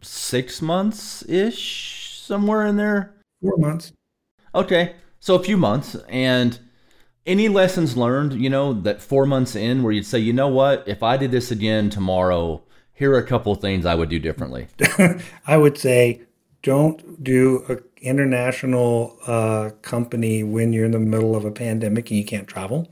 [0.00, 3.14] six months ish, somewhere in there.
[3.42, 3.92] Four months.
[4.54, 6.58] Okay, so a few months, and
[7.26, 8.34] any lessons learned?
[8.34, 11.30] You know that four months in, where you'd say, you know what, if I did
[11.30, 14.68] this again tomorrow, here are a couple of things I would do differently.
[15.46, 16.22] I would say,
[16.62, 22.18] don't do an international uh, company when you're in the middle of a pandemic and
[22.18, 22.88] you can't travel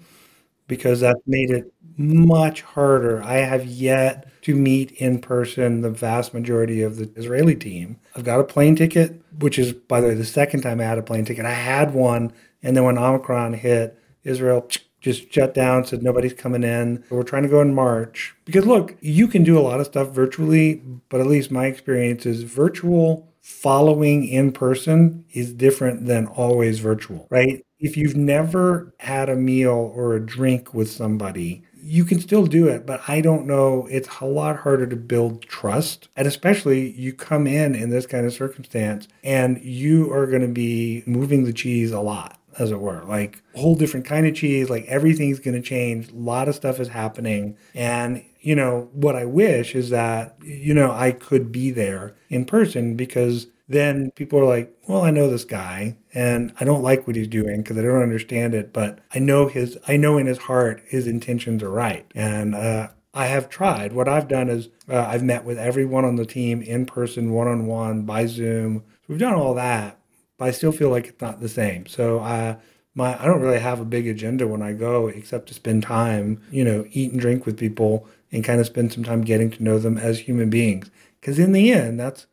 [0.67, 3.23] because that's made it much harder.
[3.23, 7.99] I have yet to meet in person the vast majority of the Israeli team.
[8.15, 10.99] I've got a plane ticket, which is, by the way, the second time I had
[10.99, 11.45] a plane ticket.
[11.47, 14.69] I had one, and then when Omicron hit, Israel
[15.01, 17.05] just shut down, said nobody's coming in.
[17.11, 18.35] We're trying to go in March.
[18.45, 20.77] Because look, you can do a lot of stuff virtually,
[21.09, 27.27] but at least my experience is virtual following in person is different than always virtual,
[27.31, 27.64] right?
[27.79, 32.67] If you've never had a meal or a drink with somebody, you can still do
[32.69, 33.87] it, but I don't know.
[33.91, 36.09] It's a lot harder to build trust.
[36.17, 40.49] And especially you come in in this kind of circumstance and you are going to
[40.49, 44.71] be moving the cheese a lot as it were like whole different kind of cheese
[44.71, 49.17] like everything's going to change a lot of stuff is happening and you know what
[49.17, 54.39] i wish is that you know i could be there in person because then people
[54.39, 57.79] are like, well, I know this guy and I don't like what he's doing because
[57.79, 61.63] I don't understand it, but I know his, I know in his heart his intentions
[61.63, 62.07] are right.
[62.15, 63.93] And uh, I have tried.
[63.93, 67.49] What I've done is uh, I've met with everyone on the team in person, one
[67.49, 68.85] on one, by Zoom.
[69.09, 69.99] We've done all that,
[70.37, 71.87] but I still feel like it's not the same.
[71.87, 72.57] So uh,
[72.95, 76.43] my I don't really have a big agenda when I go except to spend time,
[76.51, 79.63] you know, eat and drink with people and kind of spend some time getting to
[79.63, 80.91] know them as human beings.
[81.21, 82.27] Because in the end, that's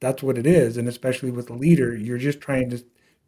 [0.00, 0.76] that's what it is.
[0.76, 2.84] And especially with a leader, you're just trying to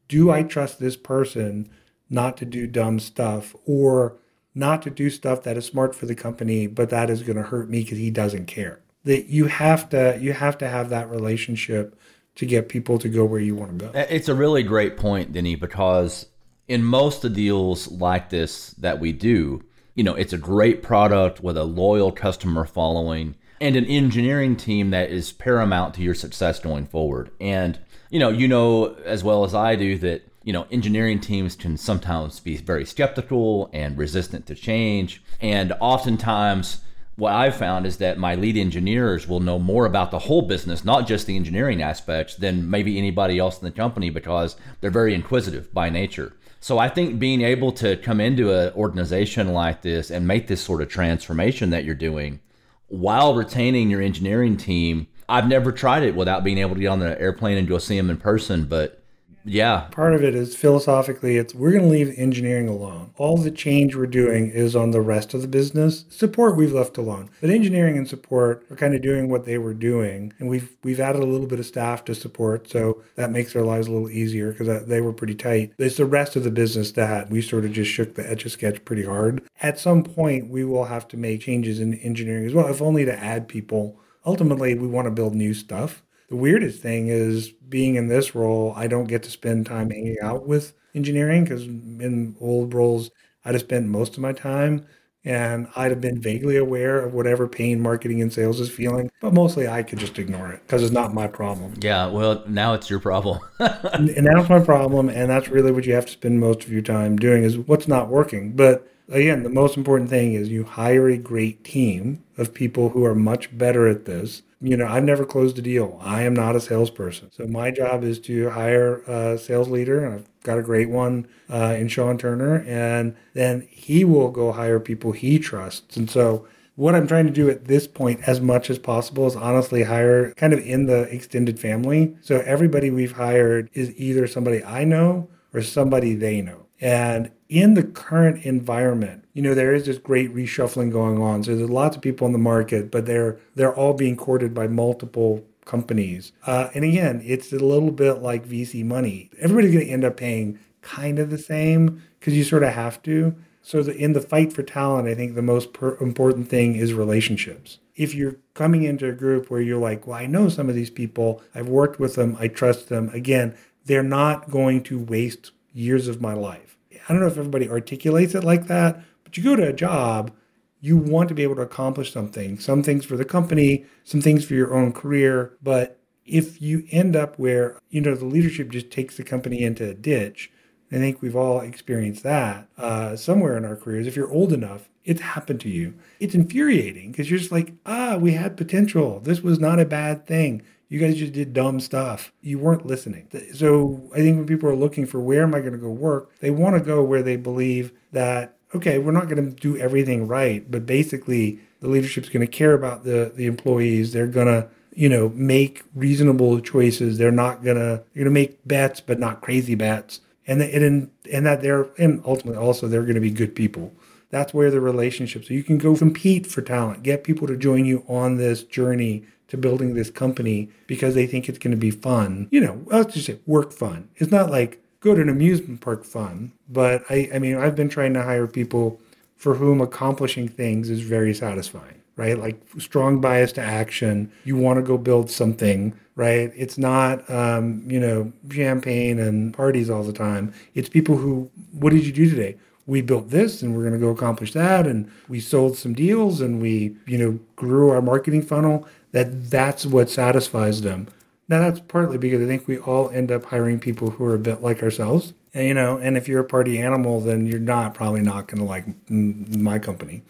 [0.08, 1.68] do I trust this person
[2.08, 4.18] not to do dumb stuff or
[4.54, 7.42] not to do stuff that is smart for the company, but that is going to
[7.42, 8.80] hurt me because he doesn't care.
[9.04, 11.98] That you have to you have to have that relationship
[12.36, 13.92] to get people to go where you want to go.
[13.94, 16.26] It's a really great point, Denny, because
[16.68, 19.62] in most of the deals like this that we do,
[19.94, 24.90] you know, it's a great product with a loyal customer following and an engineering team
[24.90, 27.30] that is paramount to your success going forward.
[27.40, 27.78] And
[28.10, 31.76] you know, you know as well as I do that you know engineering teams can
[31.76, 36.82] sometimes be very skeptical and resistant to change, and oftentimes
[37.16, 40.84] what I've found is that my lead engineers will know more about the whole business,
[40.84, 45.14] not just the engineering aspects, than maybe anybody else in the company because they're very
[45.14, 46.34] inquisitive by nature.
[46.60, 50.60] So I think being able to come into an organization like this and make this
[50.60, 52.40] sort of transformation that you're doing
[52.88, 55.06] while retaining your engineering team.
[55.28, 57.96] I've never tried it without being able to get on the airplane and go see
[57.96, 59.02] them in person, but
[59.46, 59.88] yeah.
[59.92, 63.12] Part of it is philosophically, it's we're going to leave engineering alone.
[63.16, 66.04] All the change we're doing is on the rest of the business.
[66.08, 69.74] Support we've left alone, but engineering and support are kind of doing what they were
[69.74, 73.52] doing, and we've we've added a little bit of staff to support, so that makes
[73.52, 75.72] their lives a little easier because they were pretty tight.
[75.78, 78.50] It's the rest of the business that we sort of just shook the etch a
[78.50, 79.42] sketch pretty hard.
[79.62, 83.04] At some point, we will have to make changes in engineering as well, if only
[83.04, 84.00] to add people.
[84.24, 88.72] Ultimately, we want to build new stuff the weirdest thing is being in this role,
[88.76, 93.10] I don't get to spend time hanging out with engineering because in old roles,
[93.44, 94.86] I'd have spent most of my time
[95.26, 99.34] and I'd have been vaguely aware of whatever pain marketing and sales is feeling, but
[99.34, 101.74] mostly I could just ignore it because it's not my problem.
[101.80, 103.40] Yeah, well, now it's your problem.
[103.58, 106.62] and, and now it's my problem, and that's really what you have to spend most
[106.62, 108.52] of your time doing is what's not working.
[108.52, 113.04] But again, the most important thing is you hire a great team of people who
[113.04, 115.98] are much better at this you know, I've never closed a deal.
[116.02, 117.30] I am not a salesperson.
[117.32, 121.28] So my job is to hire a sales leader, and I've got a great one
[121.50, 125.96] uh, in Sean Turner, and then he will go hire people he trusts.
[125.96, 129.36] And so what I'm trying to do at this point, as much as possible, is
[129.36, 132.16] honestly hire kind of in the extended family.
[132.22, 136.65] So everybody we've hired is either somebody I know or somebody they know.
[136.80, 141.44] And in the current environment, you know, there is this great reshuffling going on.
[141.44, 144.66] So there's lots of people in the market, but they're they're all being courted by
[144.66, 146.32] multiple companies.
[146.46, 149.30] Uh, and again, it's a little bit like VC money.
[149.38, 153.02] Everybody's going to end up paying kind of the same because you sort of have
[153.02, 153.34] to.
[153.62, 156.94] So the, in the fight for talent, I think the most per- important thing is
[156.94, 157.80] relationships.
[157.96, 160.90] If you're coming into a group where you're like, well, I know some of these
[160.90, 163.10] people, I've worked with them, I trust them.
[163.12, 166.65] Again, they're not going to waste years of my life.
[167.08, 170.32] I don't know if everybody articulates it like that, but you go to a job,
[170.80, 174.44] you want to be able to accomplish something, some things for the company, some things
[174.44, 175.56] for your own career.
[175.62, 179.88] But if you end up where, you know, the leadership just takes the company into
[179.88, 180.50] a ditch,
[180.92, 184.06] I think we've all experienced that uh, somewhere in our careers.
[184.06, 185.94] If you're old enough, it's happened to you.
[186.20, 189.20] It's infuriating because you're just like, ah, we had potential.
[189.20, 190.62] This was not a bad thing.
[190.88, 192.32] You guys just did dumb stuff.
[192.42, 193.28] You weren't listening.
[193.54, 196.30] So I think when people are looking for where am I going to go work,
[196.38, 200.28] they want to go where they believe that, okay, we're not going to do everything
[200.28, 204.12] right, but basically the leadership's going to care about the, the employees.
[204.12, 207.18] They're going to, you know, make reasonable choices.
[207.18, 210.20] They're not going to, they're going to make bets, but not crazy bets.
[210.46, 213.92] And, and, and that they're, and ultimately also they're going to be good people.
[214.30, 215.44] That's where the relationship.
[215.44, 219.24] So you can go compete for talent, get people to join you on this journey
[219.48, 222.48] to building this company because they think it's going to be fun.
[222.50, 224.08] You know, let's just say work fun.
[224.16, 227.88] It's not like go to an amusement park fun, but I, I mean, I've been
[227.88, 229.00] trying to hire people
[229.36, 232.00] for whom accomplishing things is very satisfying.
[232.16, 232.38] right?
[232.38, 234.32] Like strong bias to action.
[234.44, 236.50] You want to go build something, right?
[236.56, 240.52] It's not, um, you know, champagne and parties all the time.
[240.74, 242.56] It's people who, what did you do today?
[242.86, 244.86] We built this and we're going to go accomplish that.
[244.86, 248.88] And we sold some deals and we, you know, grew our marketing funnel.
[249.16, 251.08] That that's what satisfies them.
[251.48, 254.38] Now that's partly because I think we all end up hiring people who are a
[254.38, 255.32] bit like ourselves.
[255.54, 258.58] And, you know, and if you're a party animal, then you're not probably not going
[258.58, 260.22] to like my company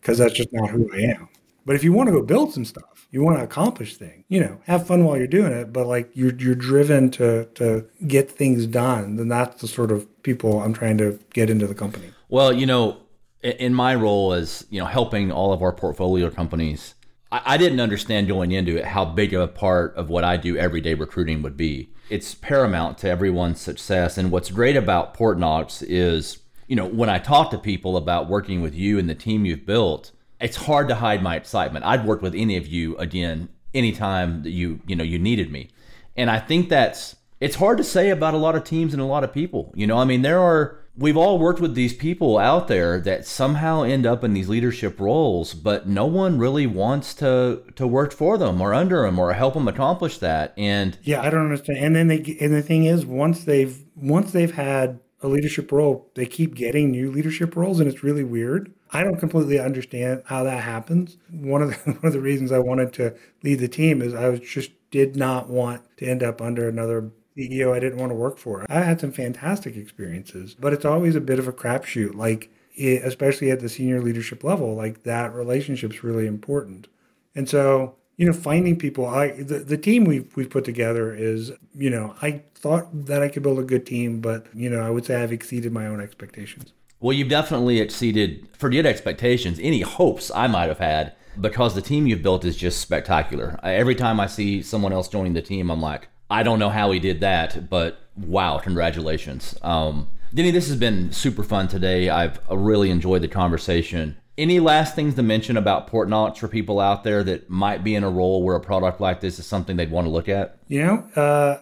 [0.00, 1.28] because that's just not who I am.
[1.66, 4.38] But if you want to go build some stuff, you want to accomplish things, you
[4.38, 8.30] know, have fun while you're doing it, but like you're you're driven to to get
[8.30, 12.12] things done, then that's the sort of people I'm trying to get into the company.
[12.28, 12.98] Well, you know,
[13.42, 16.94] in my role as, you know, helping all of our portfolio companies,
[17.30, 20.36] I, I didn't understand going into it how big of a part of what I
[20.36, 21.90] do everyday recruiting would be.
[22.10, 24.16] It's paramount to everyone's success.
[24.16, 28.62] And what's great about Portnox is, you know, when I talk to people about working
[28.62, 31.84] with you and the team you've built, it's hard to hide my excitement.
[31.84, 35.68] I'd work with any of you again anytime that you, you know, you needed me.
[36.16, 39.06] And I think that's it's hard to say about a lot of teams and a
[39.06, 39.72] lot of people.
[39.76, 43.24] You know, I mean, there are we've all worked with these people out there that
[43.24, 48.12] somehow end up in these leadership roles, but no one really wants to to work
[48.12, 50.52] for them or under them or help them accomplish that.
[50.58, 51.78] And yeah, I don't understand.
[51.78, 56.10] And then they and the thing is, once they've once they've had a leadership role,
[56.14, 58.72] they keep getting new leadership roles, and it's really weird.
[58.90, 61.18] I don't completely understand how that happens.
[61.30, 64.28] One of the, one of the reasons I wanted to lead the team is I
[64.28, 68.16] was just did not want to end up under another CEO I didn't want to
[68.16, 68.66] work for.
[68.68, 72.14] I had some fantastic experiences, but it's always a bit of a crapshoot.
[72.14, 76.88] Like, it, especially at the senior leadership level, like that relationship's really important.
[77.34, 81.52] And so, you know, finding people, I the, the team we've we've put together is,
[81.74, 84.90] you know, I thought that I could build a good team, but you know, I
[84.90, 86.72] would say I've exceeded my own expectations.
[87.00, 92.08] Well, you've definitely exceeded, forget expectations, any hopes I might have had, because the team
[92.08, 93.58] you've built is just spectacular.
[93.62, 96.90] Every time I see someone else joining the team, I'm like, I don't know how
[96.90, 99.56] he did that, but wow, congratulations.
[99.62, 102.10] Um, Denny, this has been super fun today.
[102.10, 104.16] I've really enjoyed the conversation.
[104.36, 108.04] Any last things to mention about Portnox for people out there that might be in
[108.04, 110.58] a role where a product like this is something they'd want to look at?
[110.68, 111.60] You know, uh,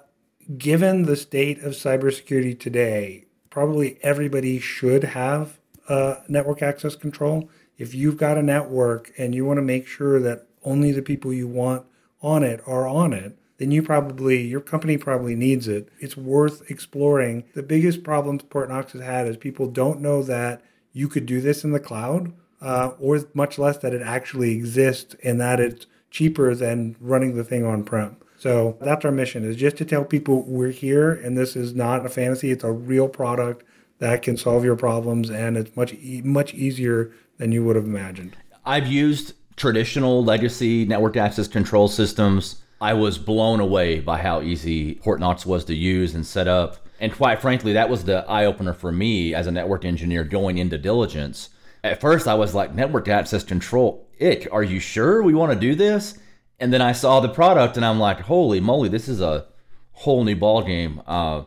[0.58, 5.58] given the state of cybersecurity today, probably everybody should have
[5.88, 7.48] uh, network access control.
[7.78, 11.32] If you've got a network and you want to make sure that only the people
[11.32, 11.86] you want
[12.20, 15.88] on it are on it, then you probably, your company probably needs it.
[15.98, 17.44] It's worth exploring.
[17.54, 21.64] The biggest problems Portnox has had is people don't know that you could do this
[21.64, 26.54] in the cloud, uh, or much less that it actually exists and that it's cheaper
[26.54, 28.16] than running the thing on prem.
[28.38, 32.04] So that's our mission is just to tell people we're here and this is not
[32.04, 32.50] a fantasy.
[32.50, 33.64] It's a real product
[33.98, 38.36] that can solve your problems and it's much, much easier than you would have imagined.
[38.64, 44.96] I've used traditional legacy network access control systems I was blown away by how easy
[44.96, 46.76] Portnox was to use and set up.
[47.00, 50.58] And quite frankly, that was the eye opener for me as a network engineer going
[50.58, 51.50] into diligence.
[51.82, 55.58] At first, I was like, network access control, ick, are you sure we want to
[55.58, 56.18] do this?
[56.58, 59.46] And then I saw the product and I'm like, holy moly, this is a
[59.92, 61.02] whole new ballgame.
[61.06, 61.44] Uh,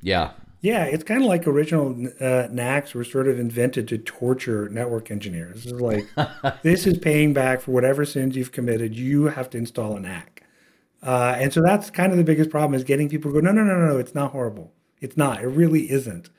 [0.00, 0.32] yeah.
[0.60, 5.10] Yeah, it's kind of like original uh, NACs were sort of invented to torture network
[5.10, 5.66] engineers.
[5.66, 6.06] It's like,
[6.62, 8.96] this is paying back for whatever sins you've committed.
[8.96, 10.35] You have to install a NAC.
[11.02, 13.52] Uh, and so that's kind of the biggest problem is getting people to go, no,
[13.52, 14.72] no, no, no, no, it's not horrible.
[15.00, 15.42] It's not.
[15.42, 16.30] It really isn't.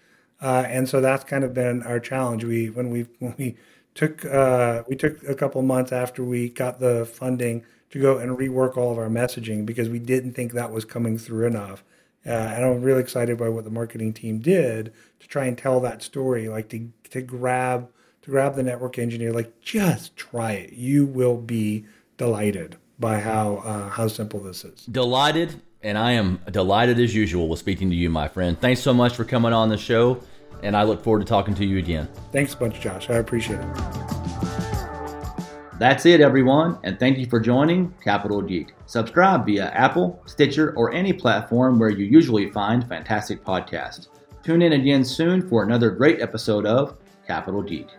[0.42, 2.44] Uh, and so that's kind of been our challenge.
[2.44, 3.58] We when we when we
[3.96, 8.38] took uh, we took a couple months after we got the funding to go and
[8.38, 11.84] rework all of our messaging because we didn't think that was coming through enough.
[12.26, 15.80] Uh, and I'm really excited by what the marketing team did to try and tell
[15.82, 17.90] that story, like to to grab
[18.24, 20.74] to grab the network engineer, like just try it.
[20.74, 21.86] You will be
[22.18, 24.86] delighted by how uh, how simple this is.
[24.86, 28.60] Delighted, and I am delighted as usual with speaking to you, my friend.
[28.60, 30.22] Thanks so much for coming on the show,
[30.64, 32.08] and I look forward to talking to you again.
[32.32, 33.10] Thanks a bunch, Josh.
[33.10, 33.68] I appreciate it.
[35.80, 38.74] That's it, everyone, and thank you for joining Capital Geek.
[38.88, 44.08] Subscribe via Apple, Stitcher, or any platform where you usually find fantastic podcasts.
[44.42, 47.90] Tune in again soon for another great episode of Capital Geek.